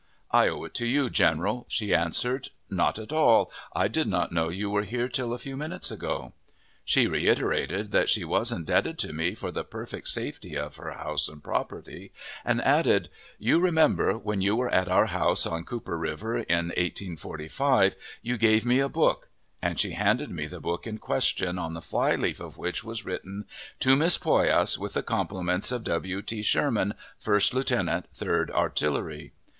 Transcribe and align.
"I 0.31 0.47
owe 0.47 0.63
it 0.63 0.73
to 0.73 0.87
you, 0.87 1.11
general," 1.11 1.67
she 1.69 1.93
answered. 1.93 2.49
"Not 2.71 2.97
at 2.97 3.13
all. 3.13 3.51
I 3.75 3.87
did 3.87 4.07
not 4.07 4.31
know 4.31 4.49
you 4.49 4.67
were 4.71 4.81
here 4.81 5.07
till 5.07 5.31
a 5.31 5.37
few 5.37 5.55
minutes 5.55 5.91
ago." 5.91 6.33
She 6.83 7.05
reiterated 7.05 7.91
that 7.91 8.09
she 8.09 8.23
was 8.25 8.51
indebted 8.51 8.97
to 8.97 9.13
me 9.13 9.35
for 9.35 9.51
the 9.51 9.63
perfect 9.63 10.07
safety 10.07 10.57
of 10.57 10.77
her 10.77 10.93
house 10.93 11.29
and 11.29 11.43
property, 11.43 12.11
and 12.43 12.63
added, 12.63 13.09
"You 13.37 13.59
remember, 13.59 14.17
when 14.17 14.41
you 14.41 14.55
were 14.55 14.69
at 14.73 14.87
our 14.89 15.05
house 15.05 15.45
on 15.45 15.65
Cooper 15.65 15.95
River 15.99 16.37
in 16.39 16.69
1845, 16.69 17.95
you 18.23 18.39
gave 18.39 18.65
me 18.65 18.79
a 18.79 18.89
book;" 18.89 19.29
and 19.61 19.79
she 19.79 19.91
handed 19.91 20.31
me 20.31 20.47
the 20.47 20.59
book 20.59 20.87
in 20.87 20.97
question, 20.97 21.59
on 21.59 21.75
the 21.75 21.79
fly 21.79 22.15
leaf 22.15 22.39
of 22.39 22.57
which 22.57 22.83
was 22.83 23.05
written: 23.05 23.45
"To 23.81 23.95
Miss 23.95 24.17
Poyas, 24.17 24.79
with 24.79 24.93
the 24.95 25.03
compliments 25.03 25.71
of 25.71 25.83
W. 25.83 26.23
T. 26.23 26.41
Sherman, 26.41 26.95
First 27.19 27.53
lieutenant 27.53 28.07
Third 28.15 28.49
Artillery." 28.49 29.33